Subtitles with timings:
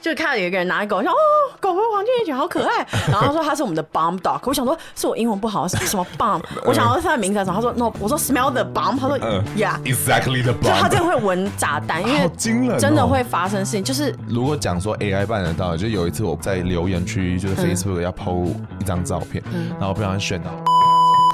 [0.00, 1.14] 就看到有一个人拿狗，说：“哦，
[1.60, 4.40] 狗和黄金一起好可爱。”然后他说他是我们的 bomb dog。
[4.44, 6.40] 我想说是我英文不好，是什么 bomb？
[6.64, 7.56] 我想要他的名字是什么？
[7.56, 7.92] 他说 no。
[7.98, 8.98] 我说 smell the bomb。
[8.98, 10.62] 他说 yeah，exactly the bomb。
[10.62, 12.30] 就他真的会闻炸弹，因为
[12.78, 13.84] 真的会发生事情。
[13.84, 19.42] 就是如果讲说 AI 办得到，就有一次我在留言区，就是 Facebook 要 PO 一张照片，
[19.78, 20.50] 然后不小心选到，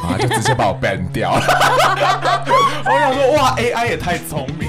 [0.02, 1.41] 然后就直接把我 ban 掉了。
[2.84, 4.66] 我想说哇，AI 也太聪明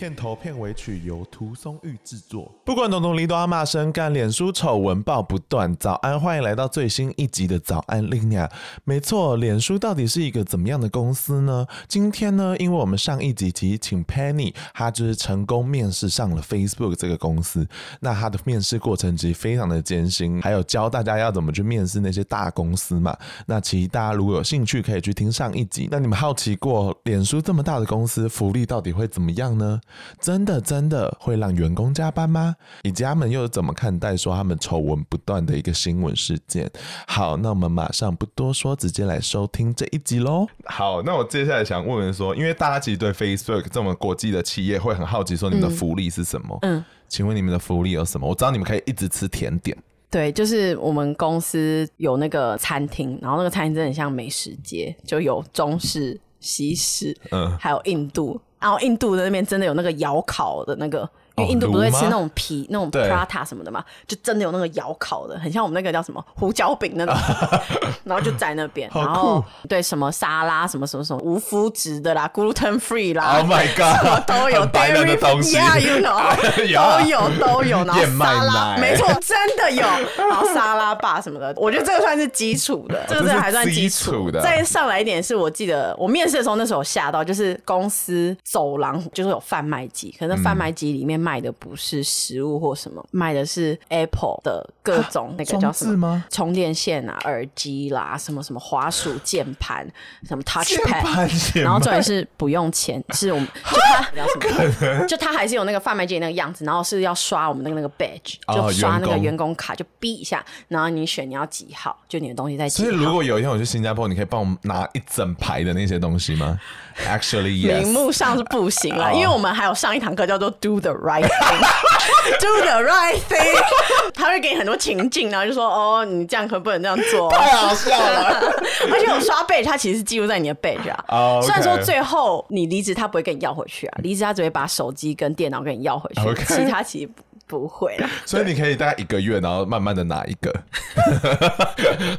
[0.00, 2.50] 片头片尾曲由涂松玉制作。
[2.64, 5.76] 不管东东里多阿骂声干，脸书丑闻爆不断。
[5.76, 8.50] 早安，欢迎来到最新一集的早安 l i n a。
[8.84, 11.66] 没错，脸书到底是一个怎么样的公司呢？
[11.86, 17.68] 今天呢，因为我们上一集其实请 Penny，她就是成功面试上了 Facebook 这个公司。
[18.00, 23.14] 那她的面试过程其实非常的艰辛，还有教大家要怎么去面试那些大公司嘛。
[23.44, 25.88] 那其实大家如果有兴趣，可以去听上一集。
[25.90, 29.78] 那你们好奇过，脸书这么大的公司，福利到底会怎么样呢？
[30.20, 32.56] 真的真的会让员工加班吗？
[32.82, 36.70] 以及他们又怎么看待说他们丑闻不断的一个新闻事件？
[37.06, 40.46] 好，那我们马上不多说，直接来收听这一集喽。
[40.64, 46.58] 好，那我接下来想问问说，因为大家其实对 Facebook 这么国际的企业会很好奇，说你们的福利是什么？
[46.62, 48.28] 嗯，请问你们的福利有什么？
[48.28, 49.76] 我知道你们可以一直吃甜点。
[50.10, 58.40] 对，就是我们公司有那个餐厅，然后那个餐厅真的很像美食街，就有中式、西式，嗯，还有印度。
[58.60, 61.08] 然后印度的那边真的有那个窑烤的那个。
[61.40, 67.14] 因为印度不会吃那种皮那种 prata 什么的嘛，就真的有那个窑烤的，很像我们那个叫什么胡椒饼那种，
[68.04, 79.82] 然后就在那边，然后对什么沙拉什么什么什么无麸质的啦，gluten free 啦，Oh my god，什么都有，白人的东西，Yeah you know， 都有都有，然后沙拉，没错，真的有，
[80.28, 84.30] 然后沙拉吧什么的， 我觉得这个算是基础的，这个还算基础。
[84.30, 84.40] 的。
[84.40, 91.29] 再上来一点是我记得我面试的时候那时候吓到，就是公司走廊就是有贩卖机，可是贩卖机里面卖。
[91.30, 99.86] 卖的不是食物或什么，卖的是 Apple 的各种那个叫什么充电线啊、耳机啦、什么什么滑鼠、键盘、
[100.26, 105.06] 什么 Touchpad， 然后重点是不用钱，是我们 就他叫什么？
[105.06, 112.90] 就他还是有那个贩卖机那个样子，然后是要刷我们那个那个 badge，就刷那个员工卡，就逼一下，然后你选你要几号，就你的东西在几号。
[112.90, 116.58] 所以如果有一天我去新加坡，你可以帮我拿一整排的那些东西吗
[117.06, 121.19] ？Actually 名目 上是不行了，因为我们还有上一堂课叫做 Do the Right。
[121.22, 123.58] Do the right thing，
[124.14, 128.52] 他会给你很多情境，然后就说：“哦，你这样可不能这样做。”太好笑了。
[128.92, 131.04] 而且我刷 badge，他其实是记录在你的 badge 啊。
[131.08, 131.46] Oh, okay.
[131.46, 133.98] 虽然说最后你离职，他不会跟你要回去啊。
[134.02, 136.56] 离职他只会把手机跟电脑跟你要回去，Okay.
[136.56, 137.08] 其他其实
[137.46, 138.08] 不会了。
[138.24, 140.52] 所以你可以大概一个月，然后慢慢的拿一个。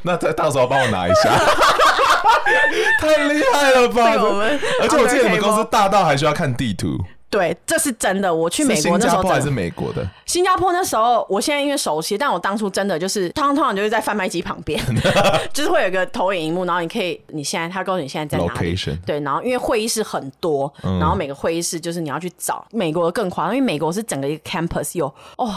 [0.02, 1.30] 那再到时候帮我拿一下。
[3.00, 4.14] 太厉害了吧！
[4.22, 6.98] 我们，而且我记得你们公司大到还需要看地图。
[7.32, 8.32] 对，这是真的。
[8.32, 10.06] 我去美国那时候，新加坡还是美国的？
[10.26, 14.78] 新加坡那时候，我现在因为熟悉，但我当初真的就是，通常通常就是在贩卖机旁边，
[15.54, 18.98] 就是会有一个投影荧幕，然后你可以，你现在他告诉你现在在哪里？Location。
[19.06, 22.62] 对，然后因为会议室很多，然后每个会议室就是你要去找。
[22.70, 25.06] 美国的更夸张，因为美国是整个一个 campus 有
[25.38, 25.54] 哦。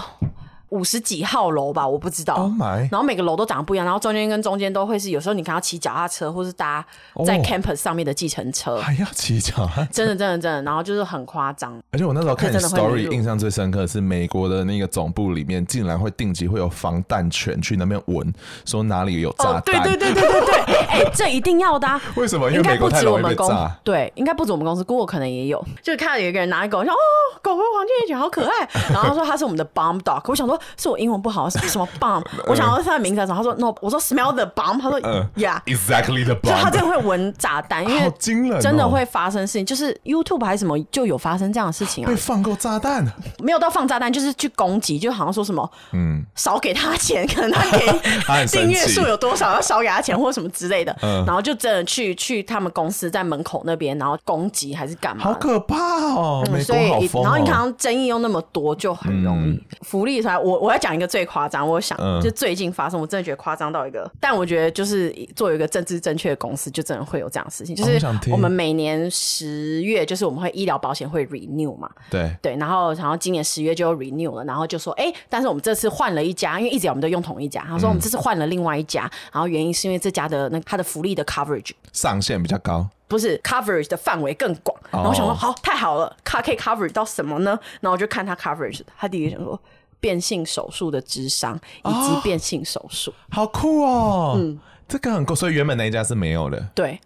[0.69, 2.35] 五十几号楼吧，我不知道。
[2.35, 2.87] Oh my.
[2.91, 6.85] 然后每个楼都长得不一样，然后中间跟中间都会是，有时候你可能要骑脚踏车，或是搭
[7.25, 11.79] 在 campus 上面的计程车，还要骑脚踏车，真的真的真的，然后就是很夸张。
[11.91, 18.33] 而且我那时候看 story 印象最深刻的是美国的那个总部里面，竟然会定期会有防弹犬去那边闻，
[18.65, 19.75] 说哪里有炸弹。
[19.75, 20.55] Oh, 对对对对对对，
[20.89, 22.01] 哎、欸，这一定要的、啊。
[22.15, 22.49] 为什么？
[22.51, 23.71] 因为美国太容易被炸。
[23.83, 25.63] 对，应该不止我们公司，Google 可能也有。
[25.83, 26.97] 就看到有一个人拿一狗，说哦，
[27.41, 30.54] 狗和黄金一起好可爱， 然后他说他是我们的 bomb dog，我想说。
[30.55, 34.99] 说是我英文不好，什么什么 bomb， 我想要他的名字的时候，他说 no，我说 smell the bomb，他说
[35.35, 38.11] yeah，exactly the bomb，就他真的会闻炸弹，因为
[38.59, 43.05] 真的会发生事情，就是 YouTube 还是什么就有发生这样的事情啊，被放过炸弹，
[43.39, 47.85] 没有到放炸弹，就是去攻击，就好像说什么嗯，少给他钱，可能他给
[48.47, 55.75] 订阅数有多少，要少给他钱或什么之类的，然后就真的去去他们公司在门口那边，然后攻击还是干嘛，好可怕
[56.13, 59.61] 哦，所以然后你看争议又那么多，就很容易。
[59.81, 60.35] 福利出来。
[60.45, 67.99] 我我要讲一个最夸张，我想就最近发生，我真的觉得夸张到一个，但我觉得就是作为一个政治正确的公司，就真的会有这样的事情，就是
[68.31, 72.31] 我们每年十月，就是我们会医疗保险会 renew 嘛，对。
[72.41, 82.87] 对，然后然后今年十月就 renew 了，然后就说哎，但是我们这次换了一家，因为一直我们都用同一家，他说我们这次换了另外一家，然后原因是因为这家的那它的福利的 coverage 上限比较高。
[83.07, 87.51] 不是 coverage 的范围更广，然后我想说好太好了，它可以 coverage 到什么呢？
[87.79, 89.59] 然后我就看他 coverage，他第一个想说
[90.05, 96.99] 变性手术的智商以及变性手术，好酷哦，嗯，这个很酷，所以原本那一家是没有的，对。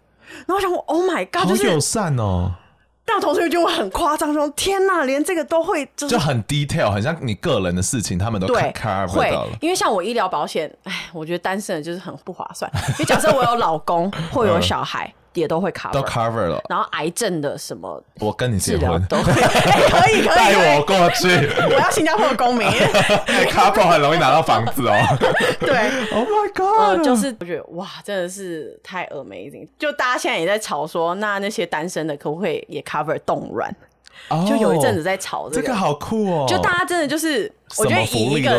[0.46, 2.52] 然后我想我 Oh my God，好友善哦。
[3.06, 8.54] 但我同事就会很夸张说天哪，连这个都会，就很 detail，很像你个人的事情，他们都到
[9.46, 9.48] 了。
[9.62, 12.70] 因为像我医疗保险，哎，我觉得单身的就是很不划算。
[12.90, 15.10] 因为假设我有老公或有小孩。
[15.34, 16.60] 也都会 cover，都 cover 了。
[16.68, 21.28] 然后癌症的什么，我跟你结婚都 可以，可以带我过去。
[21.72, 22.66] 我要新加坡的公民，
[23.50, 24.94] cover 很容易拿到房子哦。
[25.60, 25.70] 对
[26.12, 26.52] ，Oh my
[26.96, 29.68] God，就是我觉得哇，真的是太 amazing。
[29.78, 33.74] 就大家现在也在吵说，那那些单身的可不可以也 cover 冻卵？
[34.46, 36.46] 就有一阵子在吵这个，这个好酷哦！
[36.48, 38.58] 就大家真的就是，我觉得以一个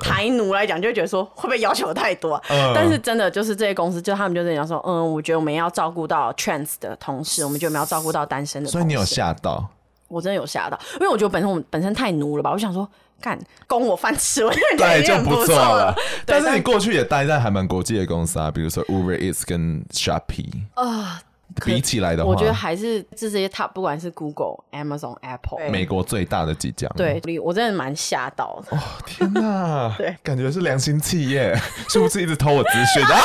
[0.00, 2.42] 台奴来讲，就会觉得说会不会要求太多啊？
[2.74, 8.68] 但是真的就是这些公司，就他们就在讲说，嗯，我觉得我们要照顾到 trans 的同事，我们觉得我们要照顾到单身的。
[8.70, 9.68] 所以你有吓到？
[10.06, 12.50] 我真的有吓到，因为我觉得本身我们本身太奴了吧？
[12.50, 12.88] 我想说，
[13.20, 15.94] 干供我饭吃，我觉得就不错了。
[16.24, 21.20] 但是你过去也待在还蛮国际的公司啊，比如说 Uber Eats 跟 Shopee 啊。
[21.64, 26.88] 比起来的话，我觉得还是这些 top，不管是 Google、Amazon、Apple，美国最大的几家。
[26.96, 28.76] 对，我真的蛮吓到的。
[28.76, 29.94] 哦，天哪！
[29.98, 31.54] 对，感觉是良心企业，
[31.88, 33.14] 是不是一直偷我资讯的？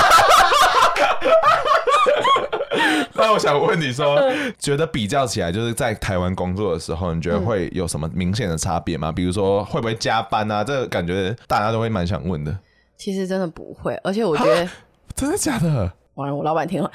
[3.16, 4.20] 那我想问你说，
[4.60, 9.12] 觉得比较起来，就是在台湾工作的时候，你觉得会有什么明显的差别吗？
[9.12, 10.64] 比如说会不会加班啊？
[10.64, 12.58] 这个感觉大家都会蛮想问的。
[12.98, 14.68] 其实真的不会，而且我觉得
[15.16, 15.92] 真的假的？
[16.16, 16.92] 完了，我老板听了，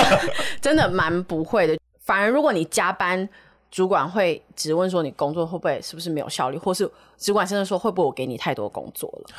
[0.60, 1.78] 真的蛮不会的。
[2.00, 3.28] 反而如果你加班，
[3.70, 9.30] 主管会质问说你工作会不会是不是没有效率，或是主管甚至说会不会我给你太多工作了。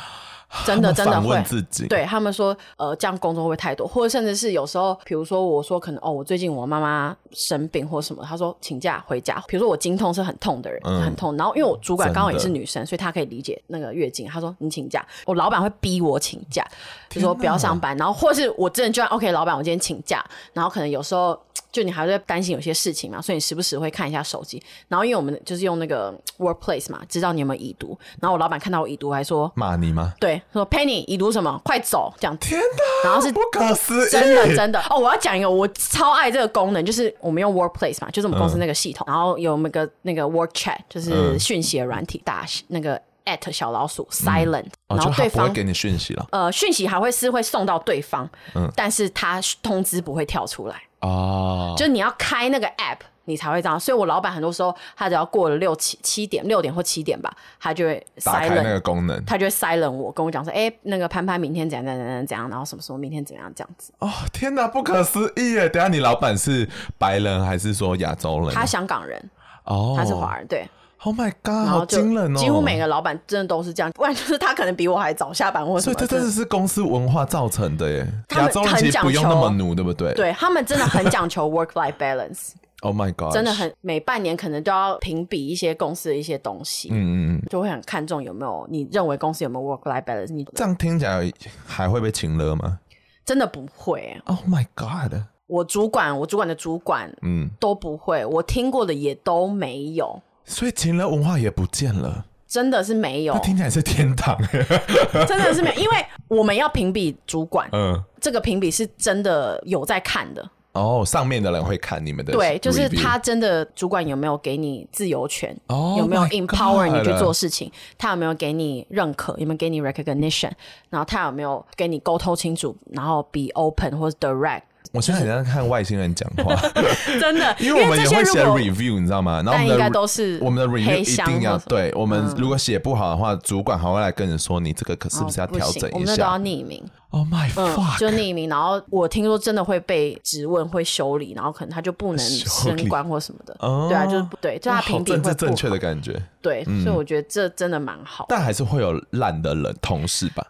[0.66, 9.44] 真的真的会，自己对他们说，呃，这样工作会不会太多，或者甚至是有时候，比如说我说可能哦，我最近我妈妈生病或什么，他说请假回家。
[9.48, 14.28] 比如说我经痛是很痛的人，嗯、很痛，然后因为我主管刚好也是女生，所以她可以理解那个月经。
[14.28, 16.66] 她说你请假，我老板会逼我请假，
[17.10, 20.24] 就说不要上班，然后或是我真的就 OK，老板我今天请假，
[20.54, 21.40] 然后可能有时候。
[21.74, 24.62] 就你还在担心有些事情嘛，所以你时不时会看一下手机。
[24.88, 27.98] 然后因为我们就是用那个 Workplace 嘛，知道你有没有已读。
[28.22, 30.14] 然后我老板看到我已读，还说骂你吗？
[30.20, 31.60] 对，说 Penny 已读什么？
[31.66, 32.14] 快走！
[32.20, 32.38] 这样。
[32.38, 33.10] 天哪！
[33.10, 35.00] 然后是不可思议，真的真的哦！
[35.00, 46.28] 我要讲一个，我超爱这个功能，就是我们用 Workplace 嘛，就是我们公司那个系统，嗯、然后有那个那个 Work Chat，就是讯息的软体，打那个 at 小老鼠 Silent，、嗯、然后对方、给你讯息了。
[46.32, 50.76] 呃，讯息还会是会送到对方，嗯，但是他通知不会跳出来。
[51.04, 51.78] 哦，oh.
[51.78, 53.80] 就你要开那个 app，你才会这样。
[53.80, 63.94] 所以我老板很多时候，他只要过了六七七点、六点或七点吧，他就会 silent, 打开那个功能，他就会 silent 我，跟我讲说，哎、欸，那个潘潘明天怎样怎样怎样怎样，然后什么时候明天怎样这样子。
[64.00, 65.68] 哦，天哪，不可思议耶！
[65.68, 66.68] 等下你老板是
[66.98, 68.54] 白人还是说亚洲人？
[68.54, 69.20] 他香港人，
[69.66, 69.98] 哦，oh.
[69.98, 70.68] 他是华人，对。
[71.06, 71.68] Oh my god！
[71.68, 72.40] 好惊人哦！
[72.40, 75.94] 几乎每个老板真的都是这样， 不然就是他可能比我还早下班或什么。
[75.94, 78.08] 所以这真的是公司文化造成的耶。
[78.36, 80.14] 亚洲人其实不用那么努，对不对？
[80.14, 82.52] 对，他们真的很讲求 work-life balance。
[82.84, 83.32] Oh my god！
[83.32, 86.90] 真的很每半年可能都要评比一些公司的一些东西。
[86.92, 90.34] 嗯嗯嗯，就会很看重有没有你认为公司有没有 work-life balance。
[90.34, 91.32] 你这样听起来
[91.66, 92.80] 还会被请了吗？
[93.26, 94.22] 真的不会。
[94.26, 95.14] Oh my god！
[95.48, 98.26] 我主管，我主管的主管，嗯，都不会。
[98.26, 100.22] 我听过的也都没有。
[100.46, 103.38] 所以情人文化也不见了，真的是没有。
[103.40, 104.38] 听起来是天堂，
[105.28, 110.50] 真的是没有，因为我们要评比主管，嗯，这个评比是真的有在看的。
[110.74, 120.50] 哦，上面的人会看你们的，对，就是他真的主管有没有给你自由权，哦，有没有 empower 你去做事情，他有没有给你认可，有没有给你 recognition，
[120.90, 124.64] 然后他有没有给你沟通清楚，然后 be open 或者 direct。
[124.94, 126.56] 我现在很像看外星人讲话，
[127.20, 129.42] 真的， 因为我们也会写 review，你知道吗？
[129.44, 135.98] 然后我们应该都是我们的 review 一定要对，我们如果写不好的话，主管还会来跟你说，你这个可是不是要调整一下？
[135.98, 136.84] 我们都要匿名。
[137.10, 138.00] Oh my god！
[138.00, 143.56] 就匿名，然后我听说真的会被质问，会修理，然后可能他就不能升官或什么的。
[143.88, 146.22] 对啊，就是不对，就他评定会不正确的感觉。
[146.40, 148.28] 对，所以我觉得这真的蛮好。
[148.30, 150.46] 但还是会有烂的人同事吧？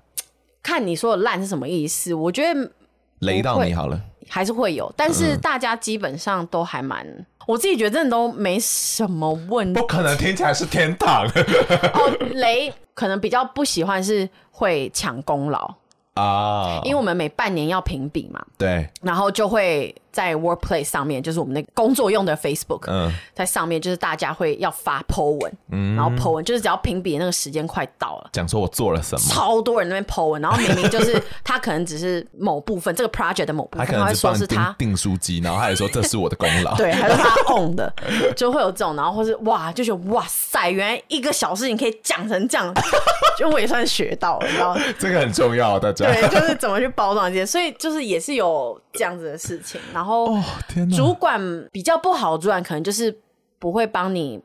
[0.61, 2.13] 看你说的烂是什么意思？
[2.13, 2.71] 我觉得
[3.19, 7.05] 雷到你好了，还是会有，但是大家基本上都还蛮，
[7.45, 9.79] 我自己觉得真的都没什么问题。
[9.79, 11.25] 不可能听起来是天堂
[11.93, 12.17] 哦。
[12.31, 15.75] 雷可能比较不喜欢是会抢功劳。
[16.15, 37.91] 啊，oh, 因为我们每半年要评比嘛，对，然后就会在 Workplace 上面，就是我们那个工作用的 Facebook，嗯，在上面就是大家会要发 po 文，嗯，然后 po 文就是只要评比那个时间快到了，讲说我做了什么，超多人那边 po 文，然后明明就是他可能只是某部分这个 project 的某部分，他，他会说是他订书机，然后他也说这是我的功劳， 对，还是他 own 的，
[38.35, 42.71] 就会有这种，然后或是哇，就觉得哇塞，原来一个小事情可以讲成这样，
[43.37, 46.05] 就我也算学到了，你知道 这个很重要，大家。
[46.05, 49.79] 对，就是怎么去包装这些，所以就是也是有这样子的事情。
[49.93, 51.39] 然后，哦天哪，主管
[51.71, 53.15] 比较不好，主管可能就是
[53.59, 54.41] 不会帮你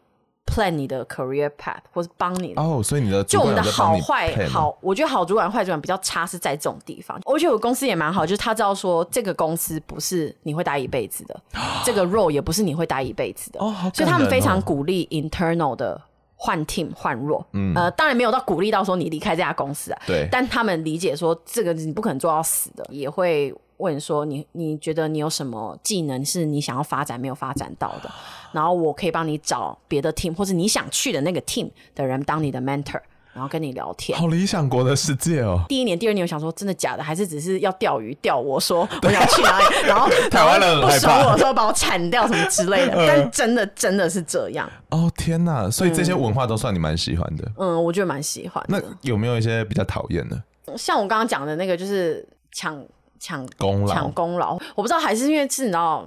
[0.47, 2.81] plan 你的 career path，或是帮你哦。
[2.83, 7.21] 所以你的就我们的好坏好，我觉得好主管坏主管比较差是在这种地方。
[7.25, 13.61] 而且我公司也蛮好，就是他知道说这个公司不是你会待一辈子的，哦、 这个 role 也不是你会待一辈子的。
[13.61, 16.01] 哦，哦所以他们非常鼓励 internal 的。
[16.41, 28.11] 换 team 换弱，嗯，呃，当然没有到鼓励到说你离开这家公司啊，对，但他们理解说这个你不可能做到死的，也会问说你你觉得你有什么技能是你想要发展没有发展到的，
[28.53, 33.01] 然后我可以帮你找别的 team 或者你想去的那个 team 的人当你的 mentor。
[33.35, 35.63] 然后跟你聊天，好理想国的世界哦。
[35.69, 42.95] 第一年、第二年，我想说真的假的，还是只是要钓鱼钓我说我想去哪里， 然后台湾人不爽我说把我铲掉什么之类的。
[43.07, 45.71] 但真的真的是这样哦天哪！
[45.71, 47.49] 所以这些文化都算你蛮喜欢的。
[47.59, 48.65] 嗯，我觉得蛮喜欢。
[48.67, 50.43] 那有没有一些比较讨厌的？
[50.77, 52.83] 像我刚刚讲的那个，就是抢
[53.19, 54.55] 抢功劳，抢功劳。
[54.75, 56.05] 我不知道还是因为是你知道。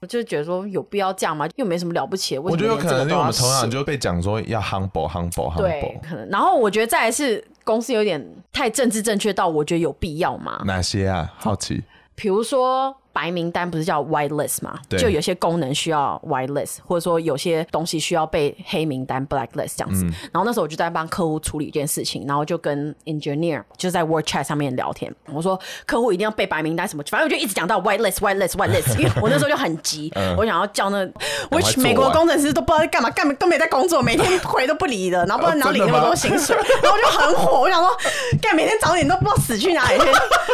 [0.00, 1.44] 我就觉得说有必要这样吗？
[1.56, 2.40] 又没什么了不起的。
[2.40, 5.56] 我觉得有可能因为我们从小就被讲说要 humble humble humble。
[5.56, 6.28] 对，可能。
[6.28, 10.62] 然后我觉得再来是公司有点太政治正确到我觉得有必要吗？
[10.64, 11.32] 哪些啊？
[11.36, 11.82] 好奇。
[12.14, 12.96] 比如说。
[13.18, 14.78] 白名单不是叫 white list 吗？
[14.88, 20.04] 对就有些功能需要 white list，或者说有些东西需要被黑名单 black list 这样子。
[20.04, 25.12] 嗯、然后那时候我就在帮客户处理一件事情，然后就跟 engineer 就在 word chat 上面聊天。
[25.32, 28.96] 我说客户一定要背白名单什么，反正我就一直讲到 white list white list white list。
[28.96, 31.04] 因为 我那时候就很急，嗯、我想要叫那
[31.50, 37.90] which 美国工程师都不知道在干嘛，干嘛都没在工作，每天回都不理的， 然后不知道哪里那么多薪水， 然后我就很火，我想说
[38.40, 40.06] 干每天早点都不知道死去哪里去，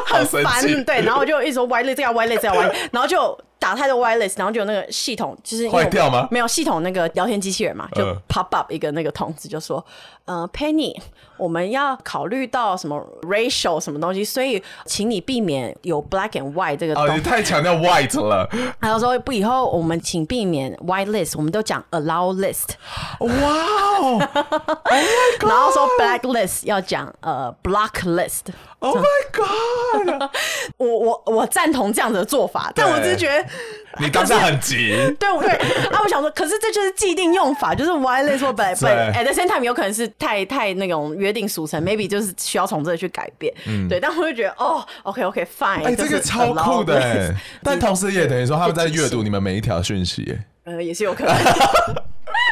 [0.06, 0.64] 很烦。
[0.84, 3.38] 对，然后我就一直说 white list 这样 white list 这样 white， 然后就。
[3.56, 6.28] 打太多 wireless，然后就有那个系统，就是坏掉吗？
[6.30, 9.82] 没有系统，那个聊天机器人嘛，就 pop up 一个那个通知，就说，
[10.26, 10.94] 呃，Penny，
[11.38, 16.94] 我们要考虑到什么 racial 什么东西，所以请你避免有 black and white 这个。
[16.94, 18.46] 哦，你太强调 white 了。
[18.78, 22.74] 还有说不，以后我们请避免 white list，我们都讲 allow list。
[23.20, 24.28] 哇哦！
[25.40, 28.40] 然后说 black list 要讲呃 block list。
[28.84, 30.30] Oh my god！
[30.76, 33.42] 我我我赞同这样的做法，但我只是觉得
[33.98, 35.50] 你刚才很急， 对不对？
[35.88, 39.14] 啊，我想说，可是这就是既定用法，就是 white list 或 black list。
[39.14, 43.54] At the same time，有可能是太太那种约定俗成，maybe 就是需要从这里去改变。
[43.66, 43.98] 嗯，对。
[43.98, 45.84] 但我就觉得，哦，OK OK，fine。
[45.84, 51.34] 哎，这个超酷的，但同时也等于说他们在阅读你们每一条讯息，呃，也是有可能。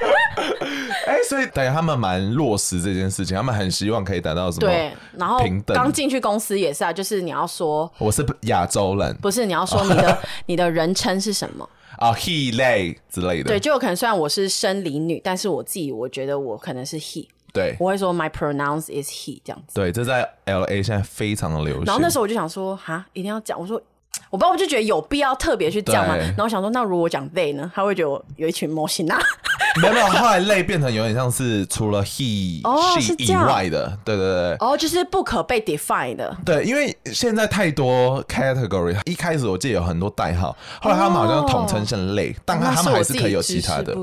[1.07, 4.67] 哎、欸，所以等于他们蛮落实这件事情，他们很希望可以达到什么？
[4.67, 11.69] 对，然后平等刚进去公司也是啊，就是你要说我是亚洲人，不是你要说你的 你的人称是什么
[11.99, 13.49] 啊、oh,？He、they 之类的。
[13.49, 17.27] 对，就有可能虽然我是生理女，但是我自己我觉得我可能是 he。
[17.53, 19.75] 对，我会说 my pronouns is he 这样子。
[19.75, 21.85] 对，这在 LA 现在非常的流行。
[21.85, 23.59] 然后那时候我就想说，哈，一定要讲。
[23.61, 23.81] 我说。
[24.29, 26.15] 我不知道，我就觉得有必要特别去讲嘛。
[26.17, 27.71] 然后我想说，那如果我讲 they 呢？
[27.75, 29.19] 他会觉得我有一群模型啊。
[29.81, 34.57] 没有没有，后来 they 变成有点像是除了 he、哦、she 以外的，对对对。
[34.61, 36.37] 哦，就是不可被 define 的。
[36.45, 43.97] 对，因为现在太多 category，一开始我记得有很多代号，后来他们好像统称成 they，但他们还是可以有其他的。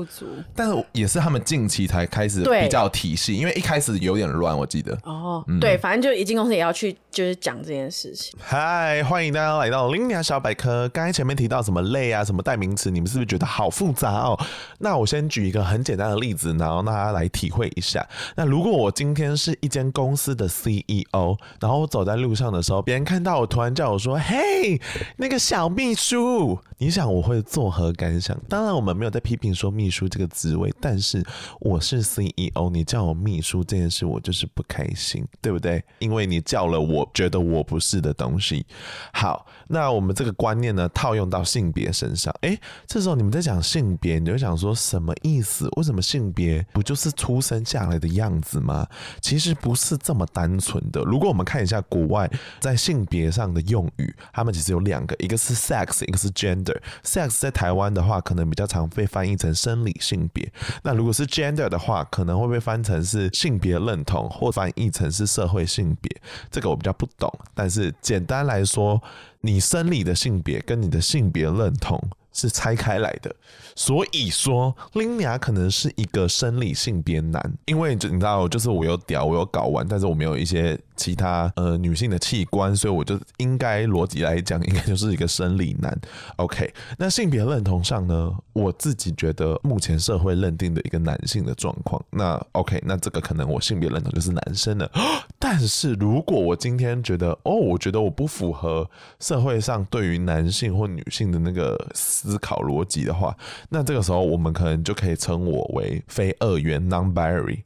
[0.56, 4.92] 但是也是他们近期才开始比较体系，因为一开始有点乱，我记得。
[5.04, 8.36] 哦，嗯、对，反正就一进公司也要去就是讲这件事情。
[8.40, 14.38] 嗨，欢迎大家来到 Linea 小百科，刚才前面提到什么类啊，什么代名词，你们是不是觉得好复杂哦？
[14.78, 18.06] 那我先举一个很简单的例子，然后让大家来体会一下。
[18.36, 24.80] 那如果我今天是一间公司的 CEO，然后我走在路上的时候，别人看到我，突然叫我说：“嘿，
[25.16, 28.34] 那个小秘书。”你想我会作何感想？
[28.48, 31.22] 当然，我们没有在批评说秘书这个职位，但是
[31.60, 35.84] 我是 CEO，你叫我秘书这件事，我就是不开心，对不对？
[35.98, 38.64] 因为你叫了我觉得我不是的东西。
[39.12, 45.49] 好，那我们这个观念呢，套用到性别身上，诶，这时候你们在讲性别，你就想说什么意思？
[45.76, 48.86] 为什么性别不就是出生下来的样子吗？
[49.20, 51.00] 其实不是这么单纯的。
[51.02, 52.30] 如果我们看一下国外
[52.60, 56.76] 在性别上的用语，他们其实有两个，一个是 sex，一个是 gender。
[57.04, 60.50] sex 在台湾的话，可能比较常被翻译成生理性别。
[60.82, 66.20] 那如果是 gender 的话，可能会被翻成是性别认同，或翻译成是社会性别。
[66.50, 69.02] 这个我比较不懂，但是简单来说，
[69.40, 72.00] 你生理的性别跟你的性别认同
[72.32, 73.34] 是拆开来的。
[73.74, 80.78] 所以说，Linia 可能是一个生理性别男，因为你知道，就是我有屌，我有睾丸，但是我没有一些。
[81.00, 85.98] 其他呃女性的器官，所以我就应该逻辑来讲，应该就是一个生理男。
[86.36, 92.04] OK，那性别认同上呢，我自己觉得目前社会认定的一个男性的状况。
[92.10, 94.90] 那 OK，那这个可能我性别认同就是男生了。
[95.40, 98.88] 但是如果我今天觉得哦，我觉得我不符合
[99.20, 103.34] 社会上对于男性或女性的那个思考逻辑的话，
[103.70, 107.62] 那这个时候我们可能就可以称我为非二元 （non-binary）。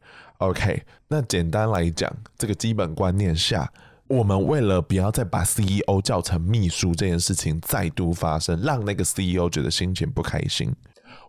[0.48, 3.72] OK，那简单来讲，这个基本观念下，
[4.08, 10.70] 我们为了不要再把 CEO 叫成秘书这件事情再度发生，让那个 CEO 觉得心情不开心。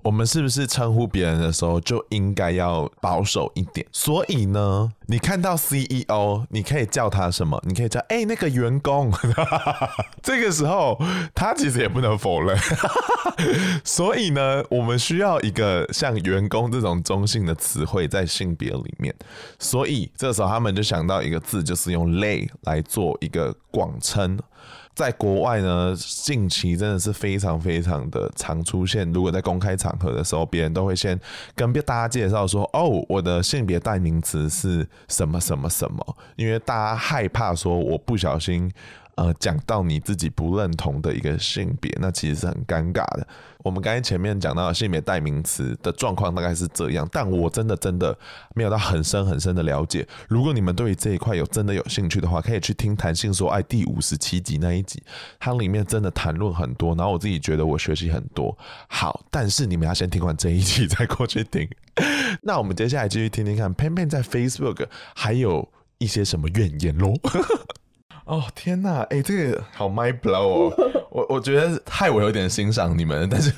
[0.05, 3.83] 我们是不是称呼别人的时候就应该要保守一点？
[3.91, 7.59] 所以呢，你看到 CEO，你可以叫他什么？
[7.65, 9.11] 你可以叫哎、那个员工。
[10.21, 10.95] 这个时候
[11.33, 12.55] 他其实也不能否认。
[13.83, 19.11] 所以呢，我们需要一个像员工这种中性的词汇在性别里面。
[19.57, 24.37] 所以这时候他们就想到一个字，就是用 they 来做一个广称。
[24.95, 29.11] 在国外呢，近期真的是非常非常的常出现。
[29.11, 31.19] 如果在公开场合的时候，别人都会先
[31.53, 38.71] 跟别大家介绍说：“哦，我的性别代名词是什么什么什么。”因为大家害怕说我不小心。
[39.15, 43.25] 呃，讲到你自己不认同的一个性别，那其实是很尴尬的。
[43.63, 48.15] 我们刚才前面讲到性别代名词的状况大概是这样，但我真的真的
[48.53, 50.07] 没有到很深很深的了解。
[50.27, 55.01] 如果你们对于这一块有真的有兴趣的话，可以去听《谈性说爱》第五十七集那一集，
[55.39, 56.93] 它里面真的谈论很多。
[56.95, 58.55] 然后我自己觉得我学习很多。
[58.87, 61.67] 好，但是你们要先听完这一集再过去听。
[62.43, 67.13] 那我们接下来继续听听看，Pan Pan 在 Facebook 还有一些什么怨言喽。
[68.25, 70.73] 哦天呐，哎、这个好 my blow 哦，
[71.11, 73.51] 我我觉得害我有点欣赏你们，但是，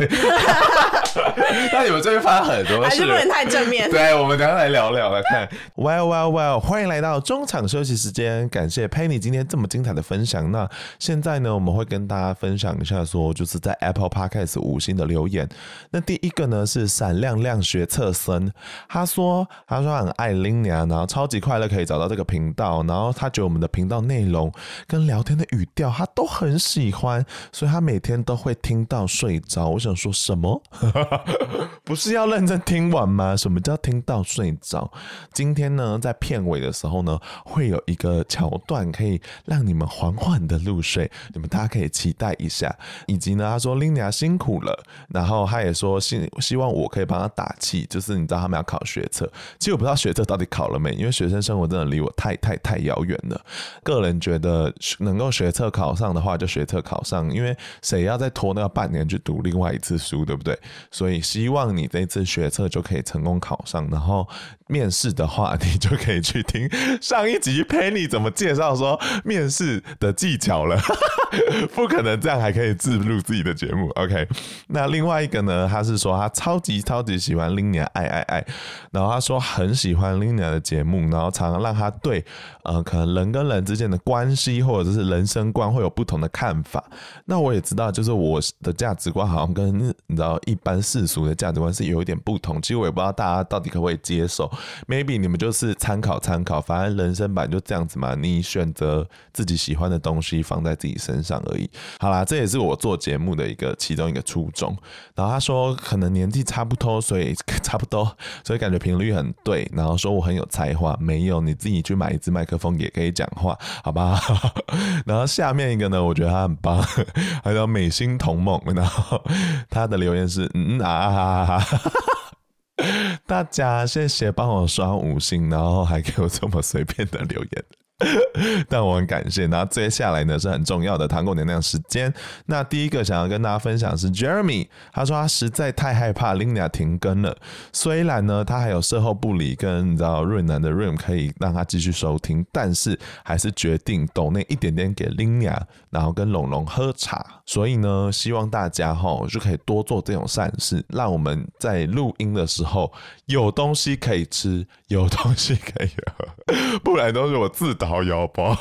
[1.71, 3.89] 但你们这边发很多，还是不能太正面。
[3.89, 5.47] 对，我们等下来聊聊来看。
[5.75, 10.51] Well well well，欢迎来到中场休息时间，感谢 Penny 今天这么精彩的分享。
[10.51, 15.47] 那现在呢，我们会跟大家分享一下，说就是在 Apple Podcast 五星的留言。
[15.91, 18.51] 那第一个呢是闪亮亮学测生，
[18.87, 24.51] 他说他说他很爱 Linia，然后超级快乐可以找到这个频道，然后他觉得我们的频道内容。
[24.87, 29.67] 跟聊天的语调，他都很喜欢，所以他每天都会听到睡着。
[29.69, 30.61] 我想说什么？
[31.83, 33.35] 不是要认真听完吗？
[33.35, 34.91] 什么叫听到睡着？
[35.33, 42.75] 今天呢，在片尾的时候呢，会有一个桥段可以让你们缓缓的入睡，你们大家可以期待一下。
[43.05, 53.41] 以及呢，他说 Linda 辛苦了，然后他也说希希望我可以帮他打气，就是你知道他们要考学测，其实我不知道学测到底考了没，因为学生生活真的离我太太太遥远了。
[53.83, 54.73] 个人觉得。
[54.99, 60.57] 能够学测考上的话，就学测考上，因为谁要再拖那个半年去读另外一次书，对不对？
[60.91, 64.27] 所以希望你这次学测就可以成功考上，然后
[64.67, 66.69] 面试的话，你就可以去听
[67.01, 70.79] 上一集 Penny 怎么介绍说面试的技巧了。
[71.75, 74.27] 不可能这样还可以自录自己的节目，OK？
[74.67, 78.45] 那另外一个呢，他是说他超级超级喜欢 Linia，爱爱爱，
[78.91, 82.23] 然后他说很喜欢 Linia 的节目，然后常常让他对
[82.63, 86.81] 呃可能人跟人之间的关系或者是人生观会有不同的看法。
[87.25, 92.61] 那我也知道，就是我的价值观好像跟你知道一般世俗的价值观是有一点不同。
[92.61, 94.49] 其实我也不知道大家到底可不可以接受
[94.87, 98.15] ，maybe 你们就是参考参考，反正人生版就这样子嘛。
[98.15, 101.69] 你选择自己喜欢的东西放在自己身上而已。
[101.99, 104.75] 好啦，这也是我做节目的一个其中一个初衷。
[105.15, 108.11] 然后他说可能年纪差不多，所以 差不多，
[108.43, 109.69] 所以感觉频率很对。
[109.73, 114.19] 然后说我很有才华，没有，你自己去买一支麦克风也可以讲话，好吧？
[115.05, 116.81] 然后下面一个呢，我觉得他很棒，
[117.43, 118.61] 还有美心同梦。
[118.75, 119.21] 然后
[119.69, 121.63] 他的留言是嗯嗯啊。
[123.25, 127.63] 大家谢谢帮我刷五星，然后还给我这么随便的留言。
[128.69, 129.47] 但我很感谢。
[129.47, 132.13] 那接下来呢，是很重要的糖果娘娘时间。
[132.45, 137.35] 那第一个想要跟大家分享是 Jeremy，他说他实在太害怕 Linia 停更了。
[137.73, 147.25] 虽然呢，他还有售后不理跟你知道润南的 Room 可以让他继续收听，但是还是决定抖那一点点给 Linia，然后跟龙龙喝茶。
[147.45, 152.91] 所以呢，希望大家哈就可以多做这种善事，让我们在录音的时候
[153.25, 157.97] 有东西可以吃，有东西可以喝，不然都是我自掏。
[157.97, 158.55] 腰包。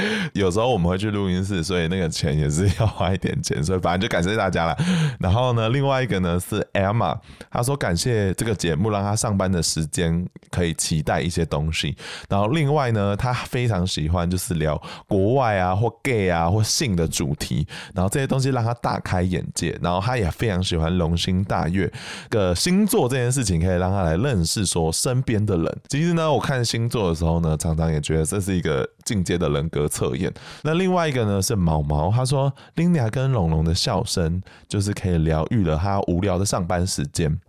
[0.34, 4.76] 有时候我们会去录音室，所以那个钱也是要花一点钱，所以反正就感谢大家了。
[5.18, 7.16] 然后呢，另外一个呢是 Emma，
[7.50, 11.96] 她说感谢这个节目让她上班的时间可以期待一些东西。
[12.28, 19.78] 然后另外呢，她非常喜欢就是聊国外啊或 gay 啊或性的主题，然后这些东西让她大开眼界。
[19.82, 21.90] 然后她也非常喜欢龙星大悦
[22.28, 25.78] 个星座这件事情，可以让她来认识说身边的人。
[25.88, 29.86] 其实呢，我看星座的时候呢，常常也觉得这是一个进阶的人格。
[29.96, 30.30] 测验。
[30.62, 37.40] 那另外一个呢是毛毛，他说 Linia 跟龙龙的笑声就是可以疗愈了他无聊的上班时间。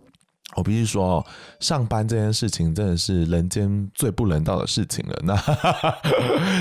[0.56, 1.24] 我必须说，
[1.60, 5.20] 上班这件事情真的是人间最不人道的事情了。
[5.22, 5.36] 那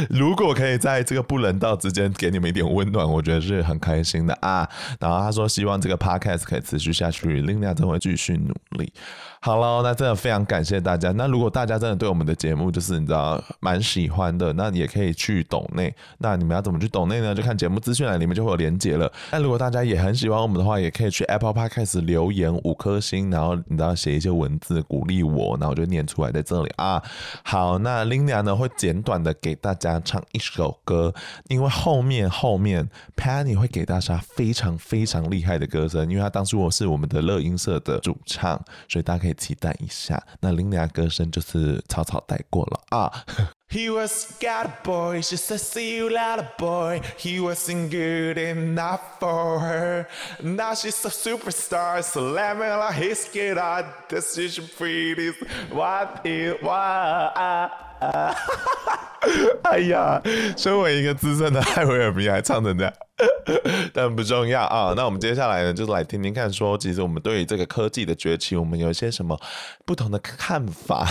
[0.10, 4.70] 如果可以在这个不人道之间给你们一点温暖，我觉得是很开心的啊。
[5.00, 8.92] 然后他说希望这个 podcast 可以持续下去，Linia 会继续努力。
[9.40, 11.12] 好了，那真的非常感谢大家。
[11.12, 15.94] 那如果大家真的对我们的节目就是你知道蛮喜欢的，那也可以去抖内。
[16.18, 17.34] 那你们要怎么去抖内呢？
[17.36, 19.10] 就看节目资讯栏里面就会有连结了。
[19.32, 27.02] 那如果大家也很喜欢我们的话，也可以去 Apple Podcast 留言五颗星，然后你知道写一些文字鼓励我，然后我就念出来在这里啊。
[27.44, 31.14] 好，那 Linia 呢会简短的给大家唱一首歌，
[31.48, 39.27] 因为后面后面 Penny 会给大家非常非常厉害的歌声，因为他当初我是我们的乐音社的主唱，所以大家可以。
[39.28, 43.12] 可以期待一下，那林良歌声就是草草带过了啊。
[43.70, 47.02] He was got a boy, she said see you later boy.
[47.18, 50.08] He wasn't good enough for her.
[50.42, 53.84] Now she's a superstar, slamming on his guitar.
[54.08, 55.34] Decision pretty,
[55.70, 57.34] what it what?
[59.64, 60.22] 哎呀，
[60.56, 62.94] 身为一个资深的艾薇儿迷，还唱成这样。
[63.92, 69.38] 但不重要啊，那我们接下来呢，就是来听听看，说其实我们对于这个科技的崛起，我们有一些什么
[69.86, 71.08] 不同的看法？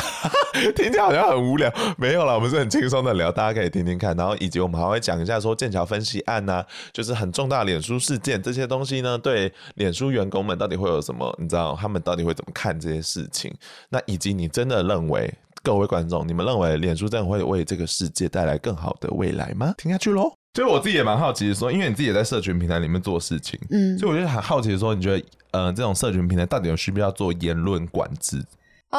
[0.76, 4.16] 听起来好像很无聊，没有了，我们是很轻松的聊，大家可以听听看。
[4.16, 11.34] 然后以及我们还会讲一下说剑桥分析案呐、啊，就是很重大脸书事件这些东西呢，对脸书员工们到底会有什么？
[11.38, 13.52] 你知道他们到底会怎么看这些事情？
[13.88, 15.32] 那以及你真的认为
[15.62, 19.74] 各位观众，你们认为脸书真的会为这个世界带来更好的未来吗？
[19.76, 20.32] 听下去喽。
[20.54, 28.42] 所以我自己也蛮好奇的说，因为你自己也在社群平台里面做事情，嗯，所以我就很好奇的说，你觉得，呃，这种社群平台到底有需不需要做言论管制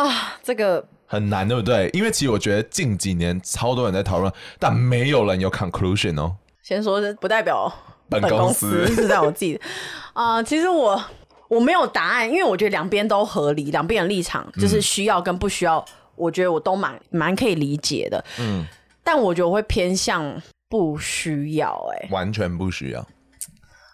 [0.04, 0.34] 啊？
[0.44, 1.90] 这个很难，对不对？
[1.94, 6.36] 因为其实我觉得近几年超多人在讨论，但没有人有 conclusion 哦。
[6.62, 7.72] 先说是不代表
[8.10, 9.60] 本公司是在我自己
[10.14, 10.44] 啊、 呃。
[10.44, 11.02] 其实我
[11.48, 18.24] 我没有答案，因为我觉得两边都合理，两边的立场就是需要跟不需要，嗯、我觉得我都蛮蛮可以理解的。
[18.40, 18.66] 嗯，
[19.04, 20.42] 但我觉得我会偏向。
[20.70, 23.08] 不需要哎、欸，完全不需要，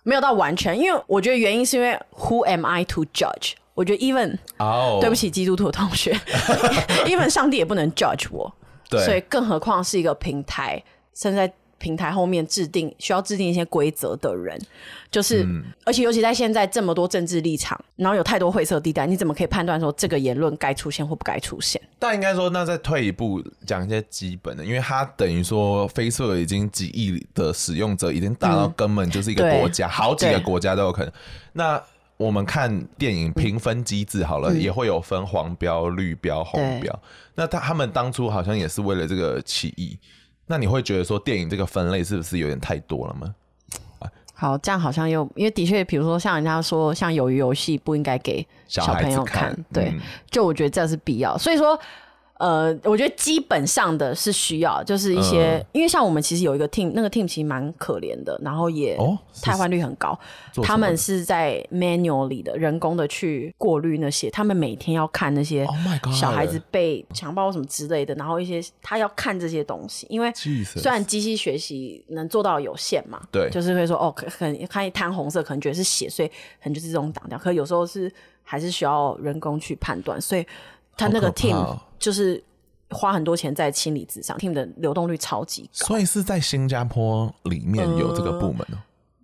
[0.02, 3.52] 没有到完全，因为我觉得原因是因为 Who am I to judge？
[3.74, 6.14] 我觉得 even 哦，对不起基督徒同学，
[7.06, 8.54] even 上帝也不能 judge 我，
[8.90, 10.84] 对，所以更何况是一个平台，
[11.14, 11.54] 现在。
[11.80, 14.58] 平台后面制定需要制定一些规则的人，
[15.12, 21.82] 就是，嗯、而且尤其在现在这么多政治立场，然后有太多灰色地带，你怎么可以判断说这个言论该出现或不该出现？
[22.00, 31.12] 但应该说，那再退一步讲一些基本的，因为它等于说，Facebook 已经几亿的使用者，已经达到根本就是一个国家，嗯、好几个国家都有可能。
[31.52, 31.84] 那
[32.18, 36.98] 我们看电影评分机制好了，嗯、也会有分黄标、绿标、红标。
[37.36, 39.98] 那他他们当初好像也是为了这个起义。
[40.46, 43.36] 那你会觉得说电影这个分类是不是有点太多了吗？
[44.34, 51.38] 好，这样好像又因为的确，比如说像人家说，像鱿鱼游戏不应该给小朋友看，看对，嗯、就我觉得这是必要。
[51.38, 51.80] 所以说。
[52.40, 58.98] 呃，我觉得基本上的是需要，就是一些，嗯、因为像我们其实有一个 team，那个 team 其实蛮可怜的，然后也
[59.42, 60.10] 汰换率很高。
[60.56, 65.66] 哦、他们是在 manual 里的人工的去过滤那些，他们每天要看那些
[66.12, 78.12] 小孩子被强暴什么之类的，然后一些他要看这些东西，因为虽然机器学习能做到有限嘛，对，就是会说哦，可能看一滩红色，可能觉得是血，所以可能就是这种挡掉，可有时候是
[78.44, 80.46] 还是需要人工去判断，所以
[80.98, 81.78] 他那个 team。
[82.00, 82.44] 就是
[82.90, 88.78] 花很多钱在清理字上，team 的流动率超级高，所以是在新加坡里面有这个部门哦、喔。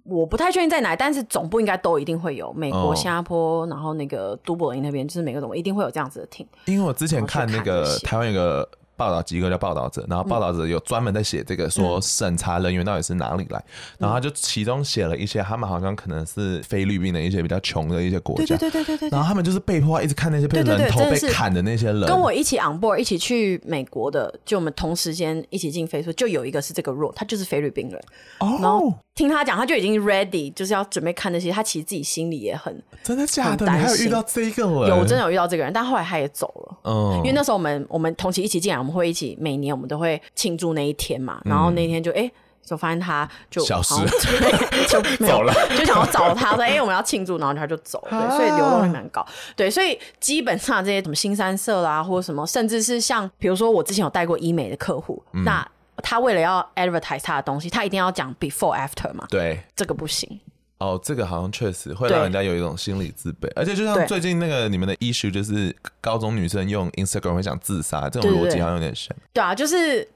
[0.06, 2.54] 我不太确定在哪，但是总部应该都一定会有。
[2.54, 6.46] 美国、新加坡，然后那个都柏林那边，就是每个总部一定会有这样子的 team。
[6.68, 8.70] 因为我之前看那个台湾有个。
[9.00, 13.64] 报道机构叫报道者，然后报道者有专门在写这个，说审查人员到底是哪里来，嗯、
[14.00, 22.02] 然后他就其中写了一些，他们好像可能是菲律宾的一些比较穷的一些国家，对对对对对，然后他们就是被迫一直看那些被人头被砍的那些人。
[22.02, 28.02] 跟我一起 on board 一起去美国的，就我们同时间一起进 Facebook，就有一个是这个 role，他就是菲律宾人。
[28.40, 33.66] 哦，然后听他讲，他就已经 ready，就是要准备看那些，他其实自己心里也很真的假的？
[33.66, 34.90] 你还有遇到这个人？
[34.90, 36.78] 有，真的有遇到这个人，但后来他也走了。
[36.84, 39.70] 嗯，因为那时候我们我们同期一起进们会一起每年。
[39.70, 42.32] 我们都会庆祝那一天嘛，然后那天就哎、欸，
[42.66, 43.96] 就发现他就消失，
[44.90, 49.26] 就走了， 就想要找他说哎、欸，我们要庆祝，然后他就走了，对，所以流动率蛮高，
[49.56, 55.66] 对，所以基本上这些什么新三色啦，或者什么，甚至是像比如说我之前有带过医美的客户，嗯、那
[56.04, 60.40] 他为了要 advertise 他的东西，他一定要讲 before after 嘛，对，这个不行。
[60.80, 69.16] 哦，这个好像确实会让人家有一种心理自卑，而且就像最近那个你们的 issue，就是高中女生用 Instagram 会想自杀，这种逻辑好像有点神。
[69.34, 70.08] 对啊，就是。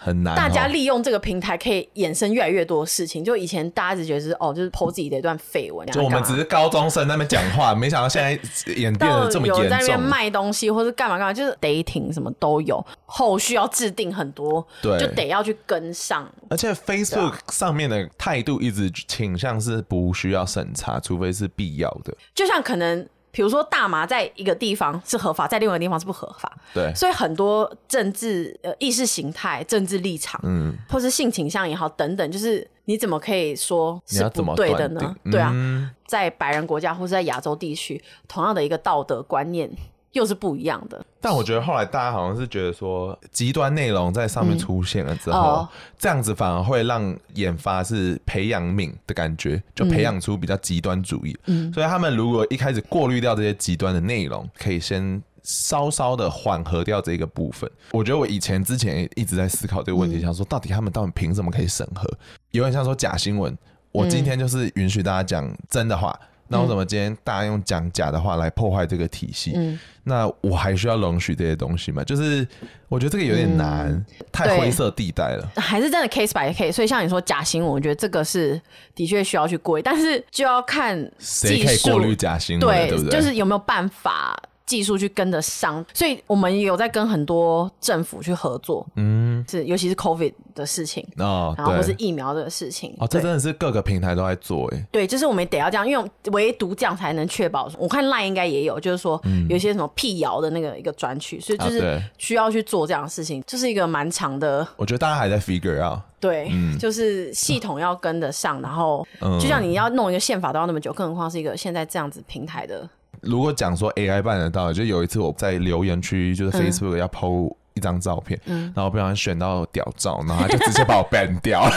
[0.00, 3.24] 很难，大家利用这个平台可以衍生越来越多的事情。
[3.24, 8.30] 就以前大家只觉得是哦，就是 po 自己的一段绯闻，就我们只是高中生在那边讲话，没想到现在
[8.74, 9.64] 演变得这么严重。
[9.64, 16.30] 有在那边卖东西，或是干嘛干嘛，就是 dating 什么都有，后续要制定很多，对，就得要去跟上。
[16.48, 22.16] 而且 Facebook 上面的态度一直倾向是不需要审查，除非是必要的。
[22.34, 23.06] 就像可能。
[23.38, 26.52] 比如说大麻在一个地方是合法，在另外一个地方是不合法。
[26.74, 35.14] 对，所以很多政治呃意识形态、政治立场，嗯，或是性倾向也好等等，就是你怎么可以说是不对的呢？
[35.30, 39.70] 对啊，嗯、在白人国家或是在亚洲地区，同样的一个道德观念。
[40.12, 51.36] 又是不一样的，但我觉得后来大家好像是觉得说，极端内容在上面出现了之后，嗯哦、这样子反而会让研发是培养皿的感觉，就培养出比较极端主义。
[51.46, 57.68] 嗯，所以他们如果一开始过滤掉这些极端的内容，可以先稍稍的缓和掉这个部分。
[57.90, 62.08] 我觉得我以前之前一直在思考这个问题，嗯、想说到底他们到底凭什么可以审核？
[62.52, 63.56] 有点像说假新闻，
[63.90, 66.18] 我今天就是允许大家讲真的话。
[66.48, 69.52] 那我怎么今天大家用讲假的话来破坏这个体系？
[69.54, 72.02] 嗯，那我还需要容许这些东西吗？
[72.02, 72.46] 就是
[72.88, 75.48] 我觉得这个有点难，嗯、太灰色地带了。
[75.56, 78.60] 还是真的 case by case，所以像你说假新闻，我觉得这个是
[78.94, 83.20] 的确需要去过滤，但是就要看谁可以过滤假新闻，对，对不对？
[83.20, 84.36] 就是有没有办法。
[84.68, 92.94] 技术去跟得上，所以我们也有在跟很多政府去合作，嗯，是尤其是 COVID 的事情哦，然后或是疫苗的事情。
[92.98, 97.70] 哦，这真的是各个平台都在做哎，对，就是我们得要这样，因为唯独这样才能确保。
[97.78, 104.68] 我看 Line 应该也有，就是说有一些什么辟谣的那个一个专区，所以就是需要去做这样的事情，就是一个蛮长的。
[104.76, 109.06] 我觉得大家还在 figure out，对，就是系统要跟得上，然后
[109.40, 112.86] 就像你要弄一个宪法都要那么久，更何况是一个现在这样子平台的。
[113.22, 121.70] 如果讲说 AI 办得到，就有一次我在留言区，就是 Facebook 要 PO 一张照片，嗯、然后不小心选到屌照，然后他就直接把我 ban 掉了。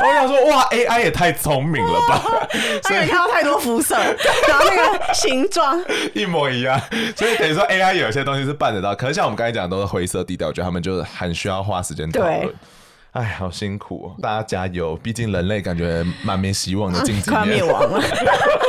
[0.00, 2.22] 我想说，哇，AI 也太聪明了吧！
[2.82, 5.80] 所以看到太多肤色，然后那个形状
[6.14, 6.80] 一模一样，
[7.14, 12.52] 所以等于说 AI 有些东西是办得到，可是像我们刚才讲的都是灰色地带，我觉得他们就是很需要花时间讨论。
[13.12, 14.16] 哎，好辛苦哦！
[14.20, 18.02] 大家加油，毕竟人类感觉蛮没希望的，近几年快灭亡了。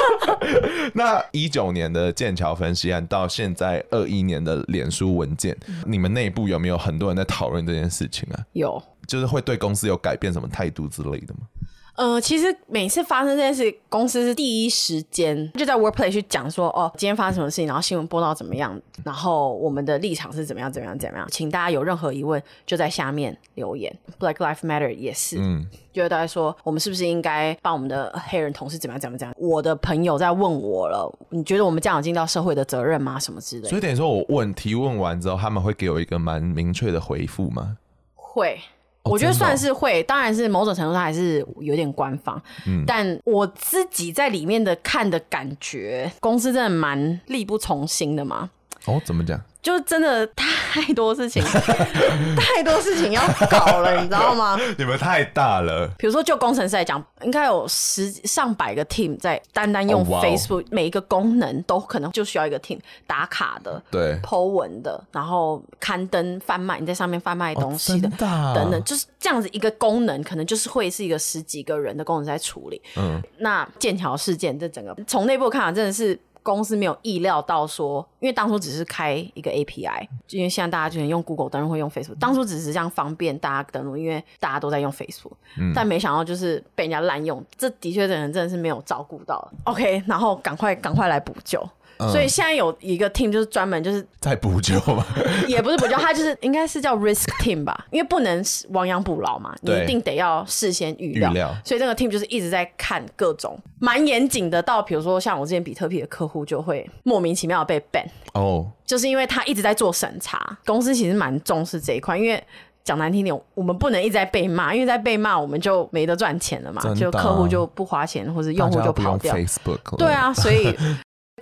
[0.94, 8.40] 那一九年的剑桥分析案到现在二一年的脸书文件，嗯、你们内部有没有很多人在讨论这件事情啊？
[8.52, 11.48] 有，就是会对公司有改变什么态度之类的吗？
[11.96, 23.96] 呃，其实每次发生这件事，公司是第一时间就在 Workplace 去讲说，哦，今天发生什么事情，然后新闻播到怎么样，然后我们的立场是怎么样，怎么样，怎么样，请大家有任何疑问就在下面留言。
[24.20, 29.52] Black Lives Matter 也是，嗯，就是大家说，我们是不是应该帮我们的黑人同事怎么样，怎么样，怎么样？
[29.52, 33.20] 我的朋友在问我了，你觉得我们这样有尽到社会的责任吗？
[33.20, 33.70] 什么之类的。
[33.70, 37.78] 所以等于说我问提问完之后，他们会给我一个蛮明确的回复吗？
[38.16, 38.60] 会。
[39.04, 48.50] 我觉得算是会，当然是某种程度上还是有点官方，嗯，但我自己在里面的看的感觉，公司真的蛮力不从心的嘛。
[48.86, 49.39] 哦，怎么讲？
[49.62, 51.41] 就真的太多事情，
[52.36, 54.60] 太多事情要搞了，你知道吗？
[54.78, 55.88] 你们太大了。
[55.98, 72.82] 比如说，就工程师来讲，应该有十上百个 team 在单单用 Facebook，、oh, 每一个功能都可能就需要一个 team 打卡的，对，po 文的，然后刊登贩卖，你在上面贩卖东西的，等等，就是这样子一个功能，可能就是会是一个十几个人的功能在处理。
[72.98, 76.19] 嗯，那剑桥事件这整个从内部看啊，真的是。
[76.44, 89.52] 公司没有意料到说，因为当初只是开一个 API，因为现在大家就能用 Google 登录会用 Facebook，当初只是这样方便大家登录，因为大家都在用 Facebook，、嗯、但没想到就是被人家滥用，这的确的人真的是没有照顾到。
[89.64, 91.68] OK，然后赶快赶快来补救。
[92.12, 95.06] 所以现在有一个 team 就是专门就是在补救嘛，
[95.48, 101.56] 也不是补救，他就是应该是叫 risk team 吧，因为不能亡羊补牢嘛，你一定得要事先预料，料。
[101.63, 110.58] 所以这个 team 就是一直在看各种蛮严谨的，到比如说像我之前比特币的客户就会莫名其妙的被 ban 哦，就是因为他一直在做审查。
[110.66, 112.44] 公司其实蛮重视这一块，因为
[112.84, 119.36] 讲难听点，我们不能一直在被骂，因为在被骂我们就没得赚钱了嘛，就客户就不花钱或者用户就跑掉。
[119.36, 120.76] Facebook 对啊，所以。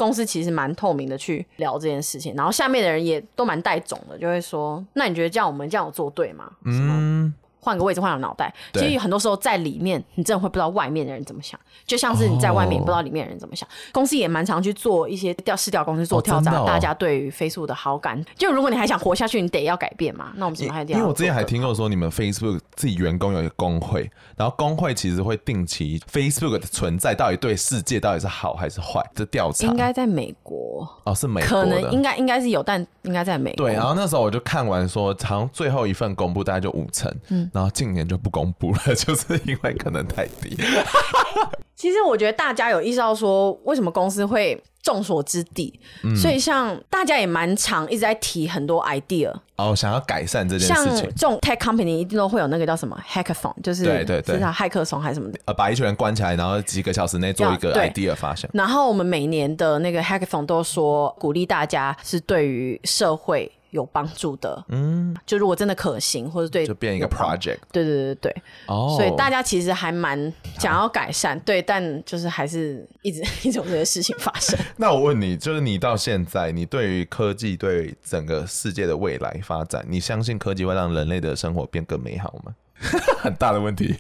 [0.02, 7.32] 公司其实蛮透明的去聊这件事情，然后下面的人也都蛮带种的，就会说：“那你觉得这样我们这样有做对吗？”嗯。
[7.62, 8.54] 换个位置，换个脑袋。
[8.74, 11.58] 其实很多时候在里面，你真的会不知道外面的人怎么想。
[11.86, 13.68] 就像是你在外面，不知道里面的人怎么想。
[13.70, 18.22] 哦、公司也蛮常去做一些调试调公司做调查，哦哦、大家对于 Facebook 的好感。
[18.36, 20.32] 就如果你还想活下去，你得要改变嘛。
[20.36, 20.98] 那我们怎么还得要？
[20.98, 29.68] 因为我之前还听过说，你们 Facebook 自己员工有一个工会，然后工会其实会定期 Facebook 的存在到底对世界到底是好还是坏的调查。
[29.68, 33.66] 应该在美国哦，是美国可能应该应该是有，但应该在美国。
[33.66, 40.58] 对，然后那时候我就看完说，好像最后一份公布大概就五成，嗯，然后近年就不公布了， 就是因为可能太低。
[41.76, 50.96] 其实我觉得大家有意识到说，为什么公司会众所之地，嗯、所以像大家也蛮常一直在提很多 idea 哦，想要改善这件事情。
[50.98, 58.48] 像这种 tech company 一定都会有那个叫什么 hackathon，就是对对对，是骇客松还是什么的，呃，把一群人关起来，然后几个小时内做一个 idea 发现。
[58.54, 63.52] 然后我们每年的那个 hackathon 都说鼓励大家是对于社会。
[63.72, 68.36] 有帮助的，嗯，就如果真的可行，或者对，就变一个 project，对对对对，
[68.68, 74.58] 哦，所以大家其实还蛮想要改善，啊、对，但就是还是一直 一直有这些事情发生。
[74.78, 82.54] 那我问你，就是你到现在，你对于科技对整个世界的未来发展，你相信科技会让人类的生活变更美好吗？
[83.22, 83.96] 很大的问题。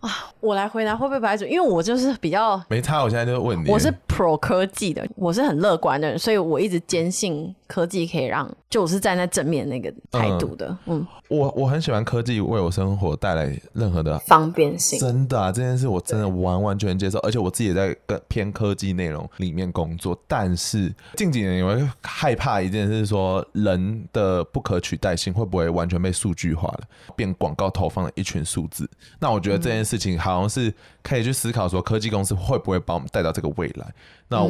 [0.00, 0.10] 啊，
[0.40, 1.46] 我来回答会不会白纸？
[1.46, 10.66] 因为我就是比较没差，我现在就问你，我是 pro 科技的，我是很乐观的人，所以我一直坚信科技可以让，就我是站在正面那个态度的。
[10.86, 20.18] 嗯，嗯我我很喜欢科技为我生活带来任何的方便性，真的啊，这件事我真的完完全全接受，而且我自己也在跟偏科技内容里面工作。
[20.26, 26.80] 但是近几年，你会害怕一件事，是说人的不可取代性会不会完全被数据化了，
[27.14, 28.88] 变广告投放的一群数字？
[29.18, 29.66] 那我觉得。
[29.66, 33.92] 这件事情好像是可以去思考，说科技公司会不会把我们带到这个未来？
[34.28, 34.42] 那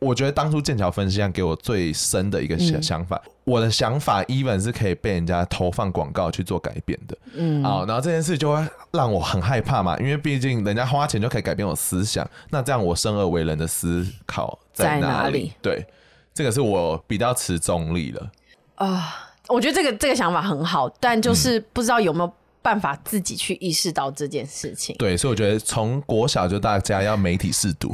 [0.00, 7.16] 我觉得当初剑桥分析案给我最深的一个想想法，我的想法 even 是可以被人家投放广告去做改变的。
[7.34, 15.52] 嗯，好，然后这件事就会让我很害怕嘛，因为毕竟人家花钱就可以改变我思想，那这样我生而为人的思考在哪里？
[15.62, 15.86] 对，
[16.34, 18.30] 这个是我比较持中立了。
[18.74, 22.32] 啊，我觉得这个这个想法很好，但就是不知道有没有。
[22.62, 27.92] 办法自己去意识到这件事情，对，所以我觉得从国小就大家要媒体试读，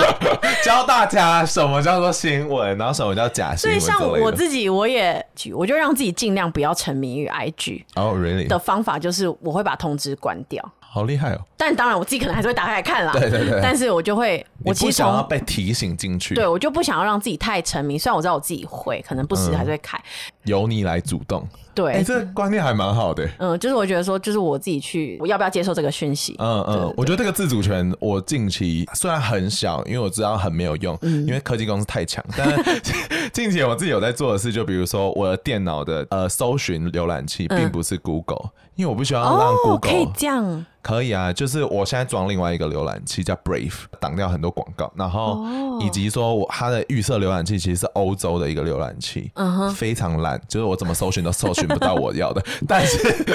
[0.64, 3.78] 教大家什么叫做新闻，然后什么叫假新闻。
[3.80, 7.84] 所以像我自己，我也我就让自己尽量不要沉迷于 IG。
[7.94, 8.48] 哦，really？
[8.48, 10.72] 的方法就是我会把通知关掉。
[10.90, 11.40] 好厉害哦！
[11.54, 13.12] 但当然我自己可能还是会打开来看啦。
[13.12, 13.60] 对对对。
[13.62, 16.34] 但是我就会，我其实想要被提醒进去。
[16.34, 17.98] 对，我就不想要让自己太沉迷。
[17.98, 20.00] 虽然我知道我自己会，可能不时还是会开。
[20.44, 21.46] 由你来主动。
[21.78, 23.24] 对，哎，这个观念还蛮好的。
[23.38, 26.34] 嗯，就是我觉得说，就是我自己去，我要不要接受这个讯息？
[26.40, 32.24] 嗯嗯，我觉得这个自主权，我近期虽然很小，因为我知道很没有用，因为科技公司太强。
[32.36, 32.80] 但是
[33.32, 40.64] 近期我自己有在做的事，就比如说我的电脑的呃搜寻浏览器并不是 Google，因为我不需要让 Google 可以这样。
[40.80, 45.44] 可以啊，就是我现在装另外一个浏览器叫 Brave，挡掉很多广告，然后
[45.80, 53.26] 以及说我它的预设浏览器其实是欧洲的一个浏览器，嗯哼，非常烂，就是我怎么搜寻都搜寻不到我要的， 但是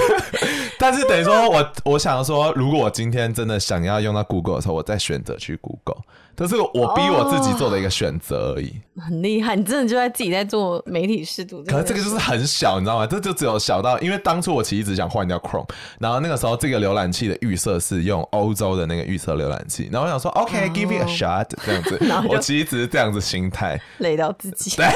[0.80, 6.02] 但是等于说我我想说，如果我今天真的想要用到 Google 的时候，我再选择去 Google。
[6.48, 8.68] 这是我逼我自己做的一个选择而已。
[8.96, 11.62] 哦，很厉害，你真的就在自己在做媒体试读。
[11.64, 13.06] 可是这个就是很小，你知道吗？
[13.06, 21.98] 这就只有小到，因为当初我其实一直想换掉 Chrome，然后那个时候这个浏览器的预设是用欧洲的那个预设浏览器，然后我想说，OK，give、okay, 哦、it a shot，这样子。
[22.28, 24.74] 我其实只是这样子心态，累到自己。
[24.76, 24.86] 对，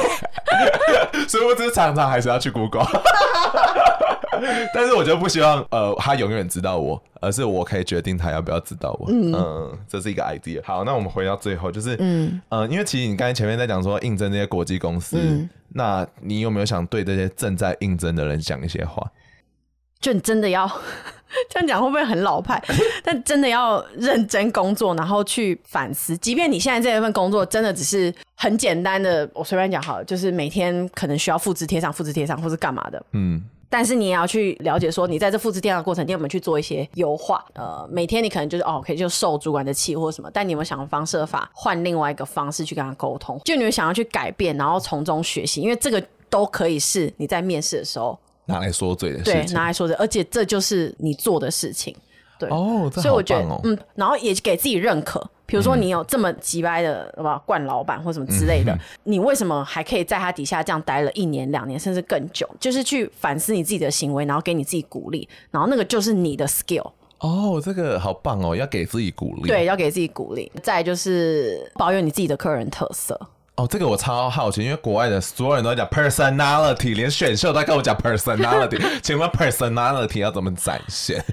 [1.28, 2.86] 所以我只是常常还是要去 Google。
[4.74, 9.06] 但是我就不希望呃他永远知道我，而是我可以决定他要不要知道我。
[9.10, 10.60] 嗯，嗯，这是一个 idea。
[10.64, 19.06] 好，那我们回到最后，就是嗯呃，因为其实你刚才前面在讲说应征那些国际公司，嗯，那你有没有想对这些正在应征的人讲一些话？
[20.00, 20.66] 就你真的要
[21.48, 22.62] 这样讲会不会很老派？
[23.02, 26.14] 但真的要认真工作，然后去反思。
[26.18, 33.02] 即便你现在这一份工作真的只是很简单的，我随便讲好了，就是每天可能需要复制贴上、复制贴上，或是干嘛的。
[33.12, 33.42] 嗯。
[33.68, 37.44] 但是你也要去了解，说你在这复制贴上的过程，你有没有去做一些优化？
[37.54, 43.40] 呃，每天你可能就是哦，可以就受主管的气或者什么，但你有没有想个方设法，换另外一个方式去跟他沟通？
[43.44, 51.94] 就你们想要去改变，然后从中学习，因为这个都可以是你在面试的时候拿来说嘴的事情，对，拿来说嘴，而且这就是你做的事情。
[52.38, 55.24] 对哦，所以我觉得，嗯，然后也给自己认可。
[55.46, 57.42] 比如说，你有这么急掰的，好不好？
[57.46, 62.48] 惯老板或什么之类的，嗯、你为什么还可以在他底下这样待了一年、两年，甚至更久？
[62.58, 66.90] 就是去反思你自己的行为，然后给你自己鼓励，然后那个就是你的 skill。
[67.20, 69.48] 哦，这个好棒哦，要给自己鼓励。
[69.48, 70.50] 对，要给自己鼓励。
[70.62, 73.18] 再就是保有你自己的个人特色。
[73.56, 78.82] 哦，这个我超好奇，因为国外的所有人都在讲 personality，连选秀都在跟我讲 personality。
[79.00, 81.24] 请问 personality 要怎么展现？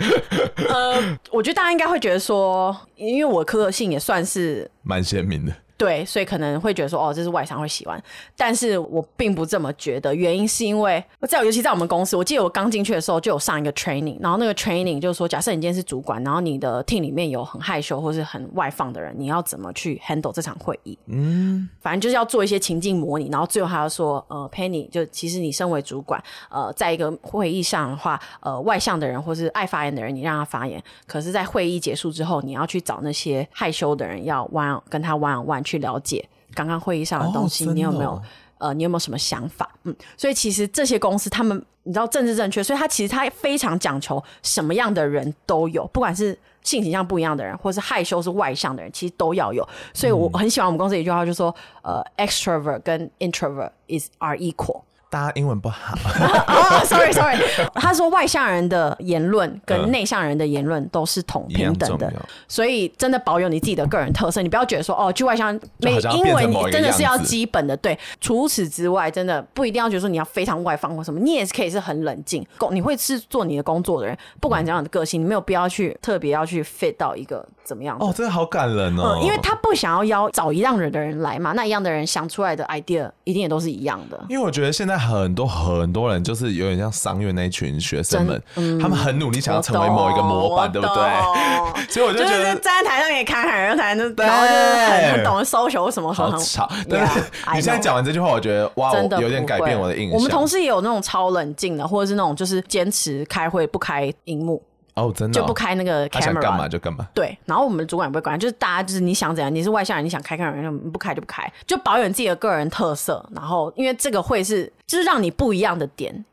[0.70, 5.52] 呃，我觉得大家应该会觉得说，因为我个性也算是蛮鲜明的。
[5.82, 8.00] 对，所以可能会觉得说，哦，这是外商会喜欢，
[8.38, 10.14] 但是我并不这么觉得。
[10.14, 20.96] 原因是因为在，尤其在我们公司，我记得我刚进去的时候就有上一个 training，然后那个 training 就是说，假设你今天是主管，然后你的 team 里面有很害羞或是很外放的人，你要怎么去 handle 这场会议？
[21.08, 38.22] 嗯，反正就是要做一些情境模拟，然后最后还要说，呃，Penny，就其实你身为主管，呃，在一个会议上的话，呃，外向的人或是爱发言的人，你让他发言，可是在会议结束之后，你要去找那些害羞的人，要 one 跟他 one on one 去了解刚刚会议上的东西，哦、你有没有
[38.58, 39.70] 呃，你有没有什么想法？
[39.84, 49.68] 嗯，所以其实这些公司他们，你知道政治正确，所以他其实他非常讲求什么样的人都有，不管是性倾向不一样的人，或是害羞是外向的人，其实都要有。
[49.94, 54.82] 所以我很喜欢我们公司一句话，就是说呃，extrovert 跟 introvert is are equal。
[55.12, 55.94] 大家英文不好
[56.48, 57.38] 哦，sorry sorry。
[57.76, 62.12] 他说外向人的言论跟内向人的言论都是同平等的，
[62.48, 68.00] 所以真的保有你自己的个人特色，你不要觉得说哦，去外向没，因为你真的是要基本的对。
[68.22, 84.18] 除此之外，真的不一定要觉得说你要非常外放或什么，你也是可以是很冷静，工你会是做你的工作的人，不管怎样的个性，你没有必要去特别要去 fit 到一个怎么样哦，真的好感人哦，因为他不想要邀找一样人的人来嘛，那一样的人想出来的 idea 一定也都是一样的。
[84.30, 85.01] 因为我觉得现在。
[85.02, 90.96] 很多很多人就是有点像商院那一群学生们，嗯、他们很努力想要成为某一个模板，对不对？
[91.90, 96.70] 所以我就觉得站在台上也侃侃而谈，就，然后就是很懂得 social 什么什么，好吵。
[96.90, 97.20] 但是
[97.54, 100.16] 你现在讲完这句话，我觉得哇，有点改变我的印象。
[100.16, 104.62] 我们同事也有那种超冷静的，或者是那种就是坚持开会不开荧幕。
[105.02, 107.08] 哦，真的、哦、就不开那个 camera，他想干嘛就干嘛。
[107.14, 113.26] 对，然后我们主管也不会管，就是大家就是你想怎样，你是外向人，你想开 camera，你不开就不开，就保有你自己的个人特色。
[113.34, 116.24] 然后，因为这个会是就是让你不一样的点，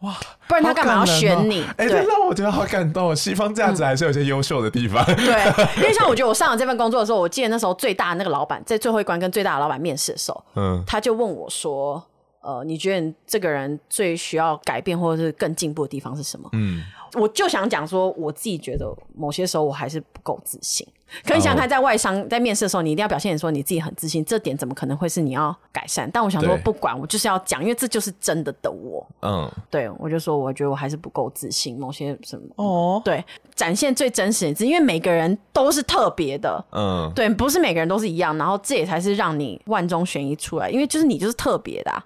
[0.00, 0.14] 哇，
[0.46, 1.62] 不然他干嘛要选你？
[1.76, 3.14] 哎、哦，这、欸、让我觉得好感动。
[3.16, 5.04] 西方价值还是有些优秀的地方。
[5.08, 12.02] 嗯、对，因为像我觉得我上了这份工作的时候，我记得那时候最大的那个老板在最后一关跟最大的老板面试的时候，嗯，他就问我说，
[12.40, 16.48] 呃，你觉得你这个人最需要改变或者是更进步的地方是什么？
[16.52, 16.82] 嗯。
[17.14, 20.86] 我就想讲说，我自己觉得某些时候我还是不够自信。
[21.24, 26.08] 可你想看，在外商在面试的时候，你一定要表现说你自己很自信，这点怎么可能会是你要改善？
[26.12, 29.08] 但我想说，不管，我就是要讲，因为这就是真的的我。
[29.22, 33.24] 嗯，对，我就说，我觉得我还是不够自信，某些什么哦，对，
[33.54, 36.62] 展现最真实的自己，因为每个人都是特别的。
[36.72, 42.04] 嗯，对，不是每个人都是一样，然后这也才是让你万中选一出来，因为就是你就是特别的啊。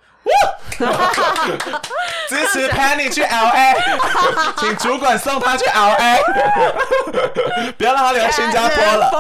[2.28, 3.74] 支持 Penny 去 LA，
[4.58, 6.16] 请主管送他去 LA，
[7.76, 9.10] 不要让他留在新加坡了。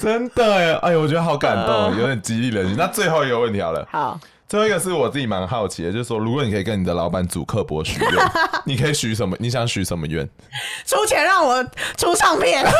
[0.00, 2.76] 真的哎，哎呦，我觉得好感动，有点激励人心。
[2.76, 4.18] 那最后一个问题好了，好。
[4.48, 8.12] 最后一个是我自己蛮好奇的，就是说，如果你可以跟你的老板祖克伯许愿，
[8.64, 9.36] 你可以许什么？
[9.40, 10.28] 你想许什么愿？
[10.86, 11.64] 出钱让我
[11.96, 12.64] 出唱片，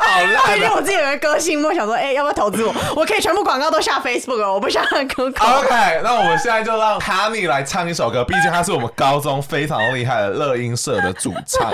[0.00, 0.56] 好烂烂！
[0.56, 2.74] 因为我自己有个歌星，我想说，哎、欸，要不要投资我？
[2.96, 11.70] 我可以全部广告都下 Facebook 了，我不想让 OK，那我们现在就让 Honey 来唱一首歌，毕竟他是我们高中非常厉害的乐音社的主唱。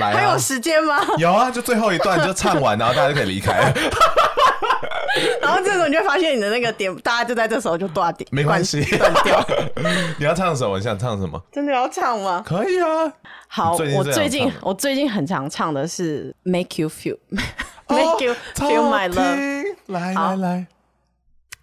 [0.00, 1.00] 来、啊，还有时间吗？
[1.18, 3.72] 有啊，就最后一段就唱完，然后大家就可以离开了。
[5.42, 9.44] 然后这时候你就会发现你的那个点，大家就在这时候就断掉，没关系，断掉。
[10.18, 10.76] 你要唱什么？
[10.78, 11.40] 你想唱什么？
[11.52, 12.42] 真的要唱吗？
[12.46, 13.12] 可以啊。
[13.48, 19.76] 好，我最近我最近很常唱的是 Make You Feel，Make You Feel My Love。
[19.86, 20.66] 来来来，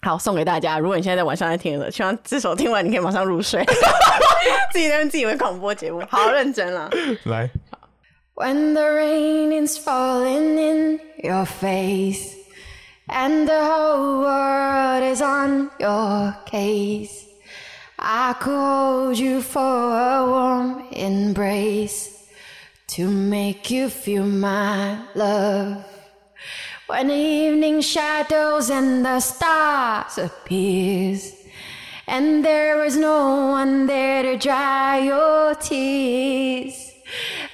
[0.01, 0.77] 好，送给大家。
[0.77, 3.65] 如果你现在在晚上在听的，希望这首听完你可以马上入睡。
[4.71, 6.89] 自己在自己为广播节目，好，好认真了。
[7.25, 7.49] 来。
[8.35, 12.37] When the rain is falling in your face
[13.11, 17.25] And the whole world is on your case.
[17.97, 22.27] I called you for a warm embrace
[22.89, 25.83] to make you feel my love.
[26.85, 31.33] When evening shadows and the stars appears,
[32.07, 36.93] and there is no one there to dry your tears,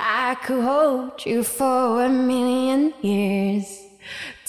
[0.02, 3.85] I could hold you for a million years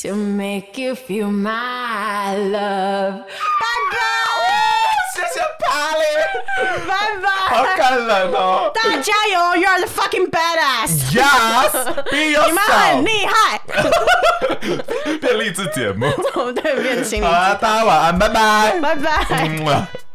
[0.02, 3.24] to make you feel my love.
[3.24, 4.00] Bye bye.
[5.14, 6.16] 谢谢 Polly，
[6.88, 6.90] 拜
[7.22, 8.72] 拜，好感人哦！
[8.74, 11.12] 大家加油，You are the fucking badass。
[11.12, 13.04] Yes，be 你 们很 yourself。
[13.04, 13.62] 厉害。
[15.20, 16.08] 变励志节目。
[16.36, 17.32] 我们对面心理好。
[17.32, 18.80] 啦，大家晚安，拜拜。
[18.82, 19.26] 拜拜。
[19.30, 19.88] 嗯